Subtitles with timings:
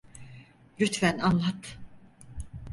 [0.79, 1.77] Lütfen anlat.